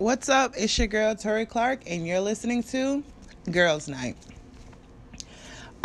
[0.00, 0.54] What's up?
[0.56, 3.04] It's your girl Tori Clark, and you're listening to
[3.50, 4.16] Girls Night.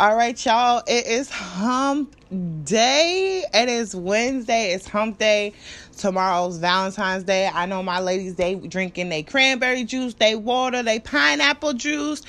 [0.00, 0.82] All right, y'all.
[0.86, 2.16] It is hump
[2.64, 3.44] day.
[3.52, 4.72] It is Wednesday.
[4.72, 5.52] It's hump day.
[5.98, 7.50] Tomorrow's Valentine's Day.
[7.52, 12.22] I know my ladies, they drinking they cranberry juice, they water, they pineapple juice.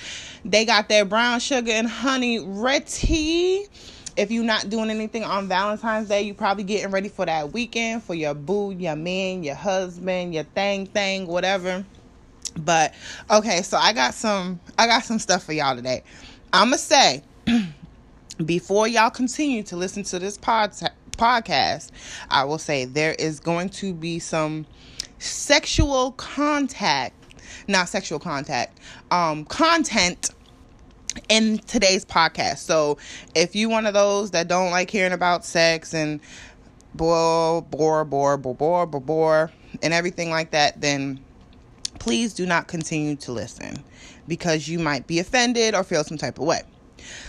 [0.43, 3.65] They got their brown sugar and honey red tea.
[4.17, 8.03] If you're not doing anything on Valentine's Day, you're probably getting ready for that weekend
[8.03, 11.85] for your boo, your man, your husband, your thing thing, whatever.
[12.57, 12.95] But
[13.29, 16.03] okay, so I got some I got some stuff for y'all today.
[16.51, 17.21] I'ma say
[18.45, 20.73] before y'all continue to listen to this pod-
[21.11, 21.91] podcast,
[22.31, 24.65] I will say there is going to be some
[25.19, 27.13] sexual contact,
[27.67, 28.79] not sexual contact,
[29.11, 30.31] um, content
[31.29, 32.59] in today's podcast.
[32.59, 32.97] So
[33.35, 36.19] if you one of those that don't like hearing about sex and
[36.93, 41.19] bore, bore, bore, bore, bore, bore, bore, and everything like that, then
[41.99, 43.83] please do not continue to listen
[44.27, 46.61] because you might be offended or feel some type of way.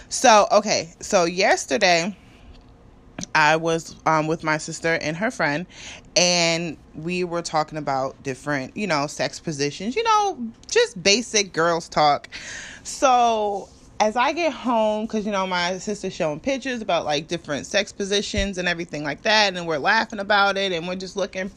[0.08, 2.16] So, okay, so yesterday
[3.34, 5.66] I was um, with my sister and her friend,
[6.16, 10.38] and we were talking about different, you know, sex positions, you know,
[10.70, 12.28] just basic girls talk.
[12.84, 13.68] So,
[14.00, 17.92] as I get home, because, you know, my sister's showing pictures about like different sex
[17.92, 21.50] positions and everything like that, and we're laughing about it and we're just looking.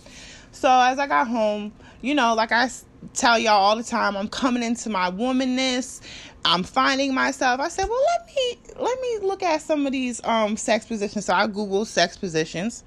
[0.52, 2.70] So, as I got home, you know, like I
[3.14, 6.02] tell y'all all the time, I'm coming into my womanness
[6.44, 7.60] I'm finding myself.
[7.60, 11.26] I said, well, let me let me look at some of these um sex positions.
[11.26, 12.84] So I Google sex positions.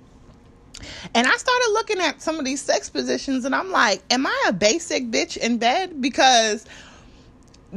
[1.14, 4.44] And I started looking at some of these sex positions and I'm like, am I
[4.48, 6.00] a basic bitch in bed?
[6.00, 6.66] Because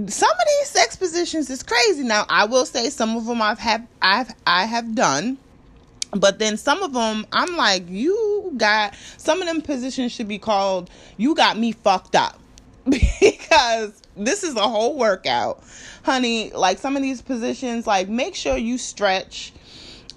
[0.06, 2.04] some of these sex positions is crazy.
[2.04, 5.38] Now, I will say some of them I've have I've I have done.
[6.12, 10.38] But then some of them I'm like, you got some of them positions should be
[10.40, 12.40] called you got me fucked up.
[13.20, 15.62] because this is a whole workout
[16.04, 19.52] honey like some of these positions like make sure you stretch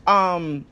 [0.06, 0.64] um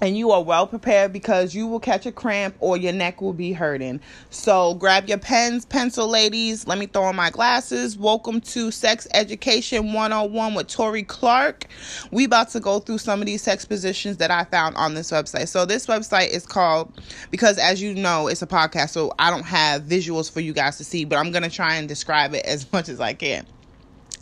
[0.00, 3.32] and you are well prepared because you will catch a cramp or your neck will
[3.32, 4.00] be hurting.
[4.30, 6.66] So grab your pens, pencil ladies.
[6.66, 7.96] Let me throw on my glasses.
[7.96, 11.66] Welcome to Sex Education 101 with Tori Clark.
[12.10, 15.10] We about to go through some of these sex positions that I found on this
[15.10, 15.48] website.
[15.48, 16.92] So this website is called
[17.30, 20.78] because as you know, it's a podcast, so I don't have visuals for you guys
[20.78, 23.46] to see, but I'm going to try and describe it as much as I can.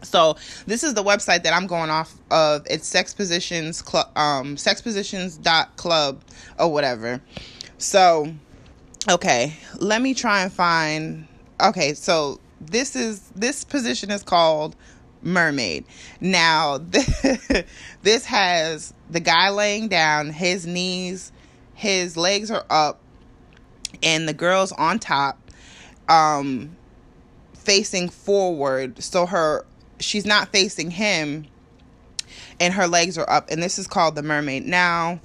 [0.03, 2.67] So this is the website that I'm going off of.
[2.69, 6.23] It's sex positions club, um, sex positions dot club
[6.59, 7.21] or whatever.
[7.79, 8.33] So,
[9.09, 11.27] okay, let me try and find.
[11.61, 14.77] Okay, so this is this position is called
[15.23, 15.85] mermaid.
[16.21, 16.79] Now
[18.03, 21.33] this has the guy laying down, his knees,
[21.75, 23.01] his legs are up,
[24.03, 25.39] and the girl's on top,
[26.09, 26.77] um,
[27.55, 29.03] facing forward.
[29.03, 29.65] So her
[30.01, 31.47] she's not facing him
[32.59, 34.67] and her legs are up and this is called the mermaid.
[34.67, 35.21] Now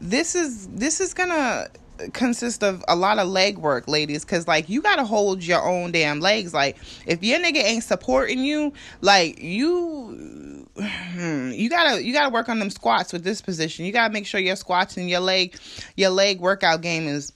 [0.00, 1.68] this is this is gonna
[2.12, 5.90] consist of a lot of leg work ladies because like you gotta hold your own
[5.90, 6.54] damn legs.
[6.54, 6.76] Like
[7.06, 12.58] if your nigga ain't supporting you like you hmm, you gotta you gotta work on
[12.58, 13.84] them squats with this position.
[13.84, 15.56] You gotta make sure your squats and your leg
[15.96, 17.32] your leg workout game is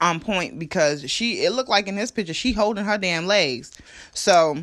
[0.00, 3.72] on point because she it looked like in this picture she holding her damn legs.
[4.12, 4.56] So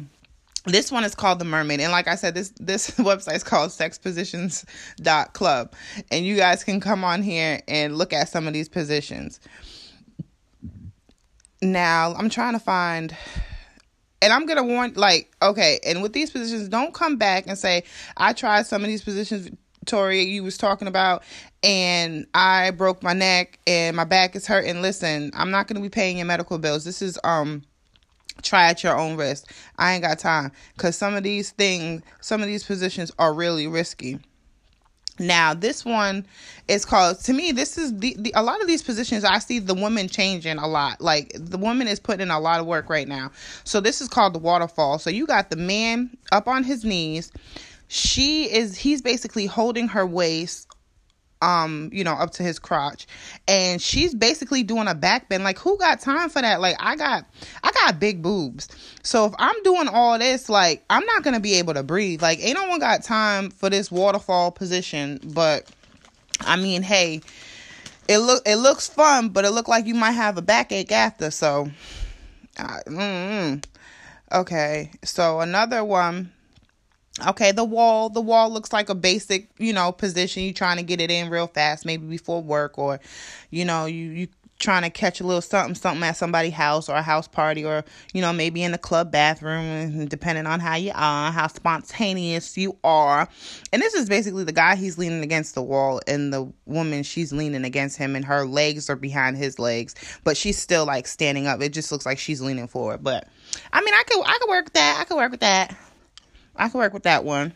[0.67, 3.71] this one is called the mermaid and like i said this this website is called
[3.71, 5.73] sexpositions.club
[6.11, 9.39] and you guys can come on here and look at some of these positions
[11.61, 13.15] now i'm trying to find
[14.21, 17.83] and i'm gonna warn like okay and with these positions don't come back and say
[18.17, 19.49] i tried some of these positions
[19.87, 21.23] Tori, you was talking about,
[21.63, 24.81] and I broke my neck and my back is hurting.
[24.81, 26.83] Listen, I'm not gonna be paying your medical bills.
[26.83, 27.63] This is um
[28.41, 29.51] try at your own risk.
[29.77, 33.67] I ain't got time because some of these things, some of these positions are really
[33.67, 34.19] risky.
[35.19, 36.25] Now, this one
[36.67, 37.51] is called to me.
[37.51, 40.67] This is the, the a lot of these positions I see the woman changing a
[40.67, 41.01] lot.
[41.01, 43.31] Like the woman is putting in a lot of work right now.
[43.63, 44.99] So this is called the waterfall.
[44.99, 47.31] So you got the man up on his knees.
[47.87, 50.66] She is he's basically holding her waist
[51.41, 53.07] um you know up to his crotch.
[53.47, 55.43] And she's basically doing a back bend.
[55.43, 56.61] Like who got time for that?
[56.61, 57.25] Like i got
[57.63, 58.67] i got big boobs.
[59.03, 62.21] So if i'm doing all this like i'm not gonna be able to breathe.
[62.21, 65.19] Like ain't no one got time for this waterfall position.
[65.33, 65.69] But
[66.41, 67.21] i mean hey
[68.07, 71.31] it look it looks fun but it look like you might have a backache after.
[71.31, 71.69] So
[72.57, 73.59] uh, mm-hmm.
[74.39, 74.91] okay.
[75.03, 76.31] So another one
[77.25, 80.43] Okay, the wall, the wall looks like a basic, you know, position.
[80.43, 82.99] You're trying to get it in real fast, maybe before work, or,
[83.49, 84.27] you know, you you
[84.59, 87.83] trying to catch a little something something at somebody's house or a house party or
[88.13, 92.75] you know maybe in the club bathroom depending on how you are how spontaneous you
[92.83, 93.27] are.
[93.71, 97.31] And this is basically the guy he's leaning against the wall and the woman she's
[97.31, 99.93] leaning against him and her legs are behind his legs
[100.23, 101.61] but she's still like standing up.
[101.61, 103.03] It just looks like she's leaning forward.
[103.03, 103.27] But
[103.73, 104.97] i mean i could i could work with that.
[104.99, 105.75] I could work with that
[106.57, 107.53] i can work with that one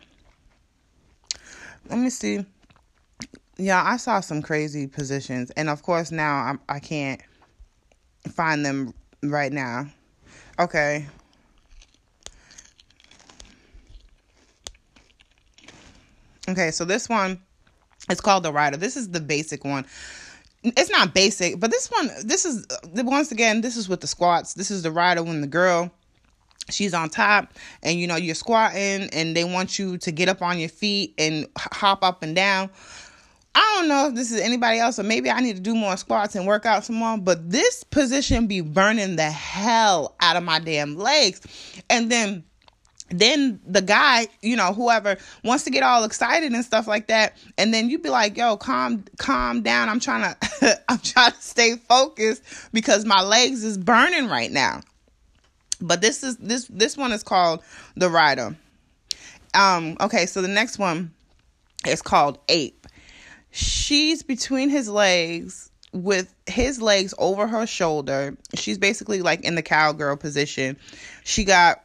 [1.90, 2.46] let me see
[3.62, 7.22] yeah, I saw some crazy positions, and of course now I'm, I can't
[8.28, 9.86] find them right now.
[10.58, 11.06] Okay.
[16.50, 17.40] Okay, so this one
[18.10, 18.78] it's called the rider.
[18.78, 19.86] This is the basic one.
[20.64, 22.66] It's not basic, but this one, this is
[22.96, 24.56] once again, this is with the squats.
[24.56, 25.92] This is the rider when the girl
[26.70, 27.54] she's on top
[27.84, 31.14] and you know you're squatting and they want you to get up on your feet
[31.18, 32.70] and hop up and down
[33.54, 35.98] I don't know if this is anybody else, or maybe I need to do more
[35.98, 40.44] squats and work out some more, but this position be burning the hell out of
[40.44, 41.42] my damn legs.
[41.90, 42.46] And then
[43.10, 47.36] then the guy, you know, whoever wants to get all excited and stuff like that,
[47.58, 49.90] and then you'd be like, "Yo, calm, calm down.
[49.90, 52.42] I'm trying to, I'm trying to stay focused
[52.72, 54.80] because my legs is burning right now."
[55.82, 57.64] But this is this this one is called
[57.96, 58.56] the rider.
[59.54, 59.98] Um.
[60.00, 61.12] Okay, so the next one
[61.88, 62.82] is called ape
[63.52, 68.38] she's between his legs with his legs over her shoulder.
[68.56, 70.78] She's basically like in the cowgirl position.
[71.24, 71.84] She got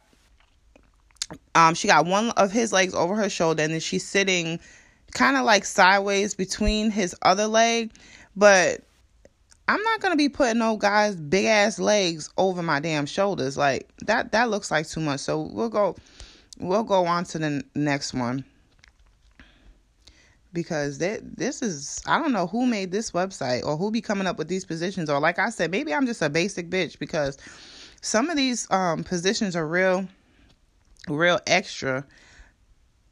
[1.55, 4.59] um she got one of his legs over her shoulder and then she's sitting
[5.13, 7.91] kind of like sideways between his other leg,
[8.35, 8.81] but
[9.67, 13.57] I'm not gonna be putting no guy's big ass legs over my damn shoulders.
[13.57, 15.19] Like that that looks like too much.
[15.19, 15.95] So we'll go
[16.59, 18.45] we'll go on to the next one
[20.53, 24.25] because that this is I don't know who made this website or who be coming
[24.25, 27.37] up with these positions or like I said maybe I'm just a basic bitch because
[28.01, 30.07] some of these um positions are real
[31.09, 32.05] real extra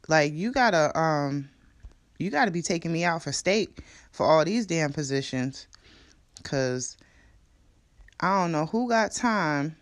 [0.08, 1.48] like you got to um
[2.18, 5.66] you got to be taking me out for steak for all these damn positions
[6.46, 6.96] cuz
[8.20, 9.76] I don't know who got time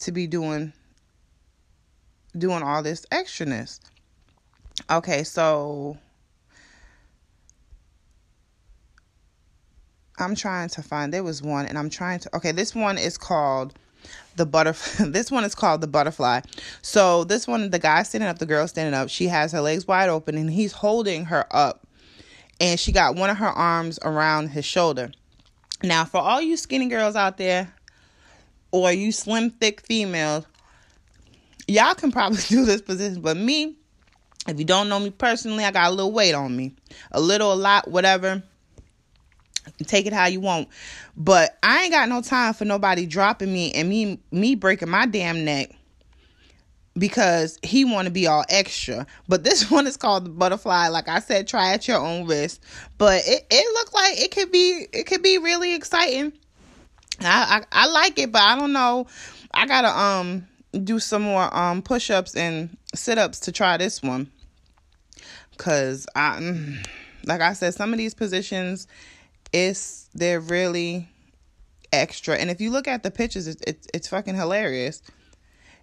[0.00, 0.72] to be doing
[2.36, 3.80] doing all this extraness.
[4.90, 5.98] Okay, so
[10.18, 13.18] I'm trying to find there was one and I'm trying to okay, this one is
[13.18, 13.74] called
[14.36, 16.40] the butterfly this one is called the butterfly.
[16.82, 19.86] So this one the guy standing up, the girl standing up, she has her legs
[19.86, 21.86] wide open and he's holding her up.
[22.60, 25.12] And she got one of her arms around his shoulder.
[25.82, 27.72] Now for all you skinny girls out there
[28.70, 30.44] or you slim thick females,
[31.66, 33.76] y'all can probably do this position, but me
[34.46, 36.72] if you don't know me personally, I got a little weight on me.
[37.12, 38.42] A little, a lot, whatever
[39.86, 40.68] take it how you want.
[41.16, 45.06] But I ain't got no time for nobody dropping me and me me breaking my
[45.06, 45.70] damn neck
[46.98, 49.06] because he want to be all extra.
[49.28, 50.88] But this one is called the butterfly.
[50.88, 52.60] Like I said, try at your own risk.
[52.96, 56.32] But it it looked like it could be it could be really exciting.
[57.20, 59.06] I, I I like it, but I don't know.
[59.52, 60.46] I gotta um
[60.84, 64.30] do some more um push ups and sit ups to try this one.
[65.56, 66.86] Cause I mm,
[67.24, 68.86] like I said, some of these positions
[69.52, 71.08] it's they're really
[71.92, 72.36] extra.
[72.36, 75.02] And if you look at the pictures, it's it's, it's fucking hilarious.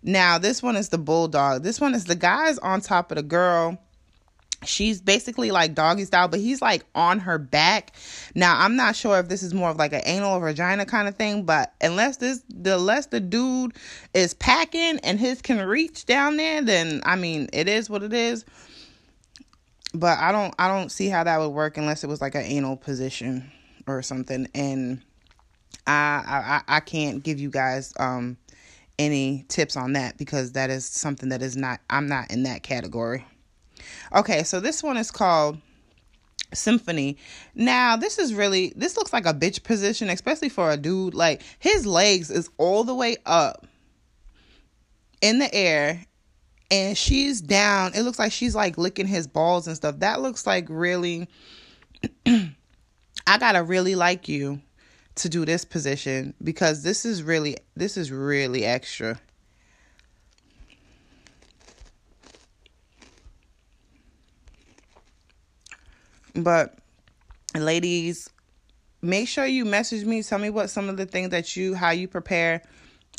[0.06, 1.64] Now this one is the bulldog.
[1.64, 3.78] This one is the guy's on top of the girl.
[4.64, 7.96] She's basically like doggy style, but he's like on her back.
[8.36, 11.08] Now I'm not sure if this is more of like an anal or vagina kind
[11.08, 13.74] of thing, but unless this the less the dude
[14.14, 18.14] is packing and his can reach down there, then I mean it is what it
[18.14, 18.46] is
[19.96, 22.44] but I don't I don't see how that would work unless it was like an
[22.44, 23.52] anal position
[23.88, 24.48] or something.
[24.54, 25.02] And
[25.88, 28.38] I I I can't give you guys um
[28.98, 32.64] any tips on that because that is something that is not I'm not in that
[32.64, 33.26] category.
[34.16, 35.60] Okay, so this one is called
[36.54, 37.18] symphony.
[37.54, 41.14] Now, this is really this looks like a bitch position, especially for a dude.
[41.14, 43.68] Like his legs is all the way up
[45.22, 46.06] in the air
[46.72, 47.94] and she's down.
[47.96, 50.00] It looks like she's like licking his balls and stuff.
[50.00, 51.28] That looks like really
[52.26, 54.62] I got to really like you
[55.16, 59.20] to do this position because this is really this is really extra.
[66.36, 66.78] But
[67.56, 68.30] ladies,
[69.02, 71.92] make sure you message me, tell me what some of the things that you how
[71.92, 72.62] you prepare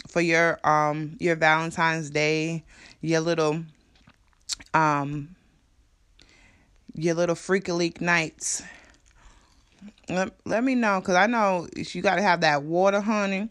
[0.08, 2.64] for your um your Valentine's Day,
[3.00, 3.62] your little
[4.74, 5.34] um
[6.94, 8.62] your little freak leak nights.
[10.08, 13.48] Let, let me know because I know you got to have that water, honey.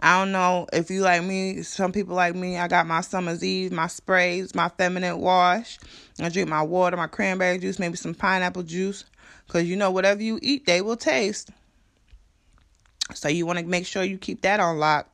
[0.00, 1.62] I don't know if you like me.
[1.62, 2.56] Some people like me.
[2.56, 5.78] I got my summer's eve, my sprays, my feminine wash.
[6.20, 9.04] I drink my water, my cranberry juice, maybe some pineapple juice.
[9.46, 11.50] Because you know, whatever you eat, they will taste.
[13.14, 15.12] So you want to make sure you keep that on lock.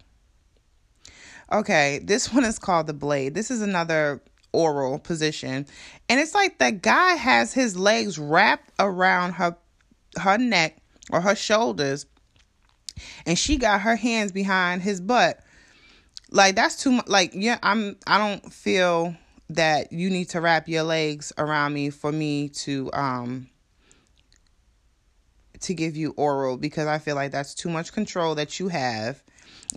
[1.50, 3.34] Okay, this one is called the blade.
[3.34, 5.66] This is another oral position.
[6.08, 9.56] And it's like the guy has his legs wrapped around her
[10.18, 10.76] her neck
[11.10, 12.06] or her shoulders
[13.26, 15.40] and she got her hands behind his butt.
[16.30, 19.14] Like that's too much like yeah, I'm I don't feel
[19.50, 23.48] that you need to wrap your legs around me for me to um
[25.60, 29.22] to give you oral because I feel like that's too much control that you have.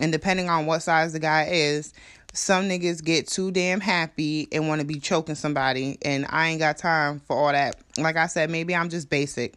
[0.00, 1.94] And depending on what size the guy is,
[2.34, 5.96] some niggas get too damn happy and want to be choking somebody.
[6.02, 7.76] And I ain't got time for all that.
[7.96, 9.54] Like I said, maybe I'm just basic.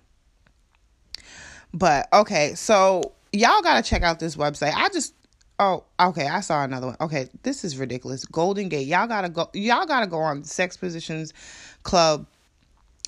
[1.73, 4.73] But okay, so y'all gotta check out this website.
[4.75, 5.13] I just
[5.59, 6.97] oh okay, I saw another one.
[6.99, 8.25] Okay, this is ridiculous.
[8.25, 8.87] Golden Gate.
[8.87, 9.49] Y'all gotta go.
[9.53, 11.33] Y'all gotta go on Sex Positions
[11.83, 12.25] Club.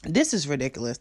[0.03, 0.99] This is ridiculous.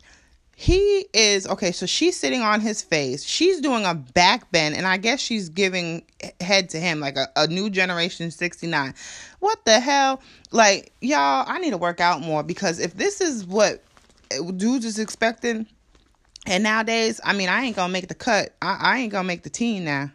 [0.54, 3.24] He is okay, so she's sitting on his face.
[3.24, 6.04] She's doing a back bend, and I guess she's giving
[6.40, 8.94] head to him like a, a new generation 69.
[9.40, 10.20] What the hell?
[10.50, 13.82] Like, y'all, I need to work out more because if this is what
[14.56, 15.66] dudes is expecting,
[16.46, 18.54] and nowadays, I mean, I ain't gonna make the cut.
[18.60, 20.10] I, I ain't gonna make the team now.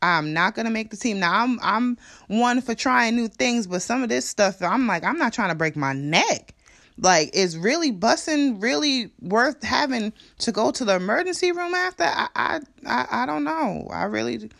[0.00, 1.18] I'm not gonna make the team.
[1.18, 1.98] Now I'm I'm
[2.28, 5.48] one for trying new things, but some of this stuff I'm like, I'm not trying
[5.48, 6.54] to break my neck.
[6.96, 12.04] Like, is really bussing really worth having to go to the emergency room after?
[12.04, 13.88] I I I, I don't know.
[13.90, 14.50] I really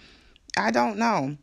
[0.56, 1.36] I don't know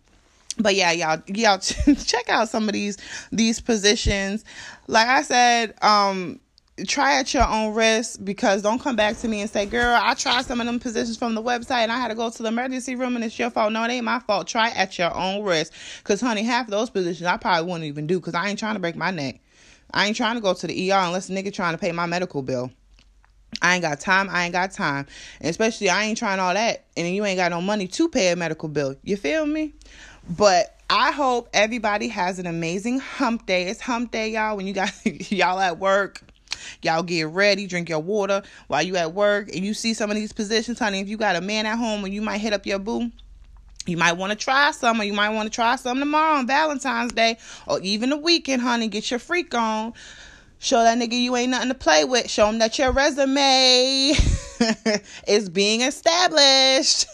[0.58, 1.58] but yeah y'all y'all
[2.06, 2.98] check out some of these
[3.32, 4.44] these positions
[4.88, 6.40] like i said um
[6.88, 10.14] try at your own risk because don't come back to me and say, girl, I
[10.14, 12.50] tried some of them positions from the website and I had to go to the
[12.50, 13.72] emergency room and it's your fault.
[13.72, 14.48] No, it ain't my fault.
[14.48, 15.74] Try at your own risk.
[16.00, 18.80] Because, honey, half those positions I probably wouldn't even do because I ain't trying to
[18.80, 19.40] break my neck.
[19.94, 22.06] I ain't trying to go to the ER unless a nigga trying to pay my
[22.06, 22.72] medical bill.
[23.62, 24.30] I ain't got time.
[24.30, 25.08] I ain't got time.
[25.40, 26.86] And especially, I ain't trying all that.
[26.96, 28.96] And you ain't got no money to pay a medical bill.
[29.04, 29.74] You feel me?
[30.30, 33.68] But I hope everybody has an amazing hump day.
[33.68, 34.56] It's hump day, y'all.
[34.56, 36.22] When you got y'all at work
[36.82, 40.16] Y'all get ready, drink your water while you at work, and you see some of
[40.16, 41.00] these positions, honey.
[41.00, 43.12] If you got a man at home and you might hit up your boo,
[43.86, 46.48] you might want to try some, or you might want to try some tomorrow on
[46.48, 47.38] Valentine's Day,
[47.68, 48.88] or even the weekend, honey.
[48.88, 49.94] Get your freak on.
[50.60, 52.30] Show that nigga you ain't nothing to play with.
[52.30, 54.14] Show him that your resume
[55.28, 57.08] is being established.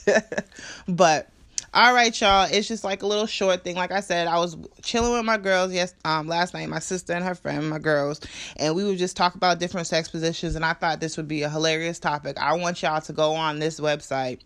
[0.89, 1.29] but
[1.77, 2.47] all right, y'all.
[2.51, 3.75] It's just like a little short thing.
[3.75, 7.13] Like I said, I was chilling with my girls yes um last night, my sister
[7.13, 8.19] and her friend, my girls,
[8.55, 11.43] and we would just talk about different sex positions and I thought this would be
[11.43, 12.35] a hilarious topic.
[12.39, 14.39] I want y'all to go on this website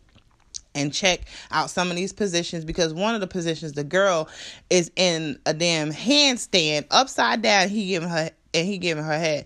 [0.75, 1.21] and check
[1.51, 4.27] out some of these positions because one of the positions the girl
[4.69, 9.45] is in a damn handstand upside down he giving her and he giving her head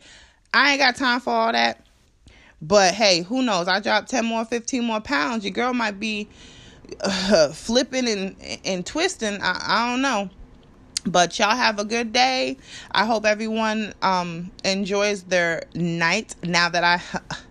[0.53, 1.83] i ain't got time for all that
[2.61, 6.27] but hey who knows i dropped 10 more 15 more pounds your girl might be
[7.01, 9.41] uh, flipping and and twisting.
[9.41, 10.29] I, I don't know.
[11.07, 12.57] But y'all have a good day.
[12.91, 17.01] I hope everyone um enjoys their night now that I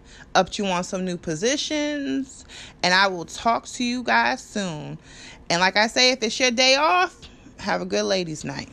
[0.34, 2.44] upped you on some new positions.
[2.82, 4.98] And I will talk to you guys soon.
[5.48, 7.20] And like I say, if it's your day off,
[7.58, 8.68] have a good ladies' night.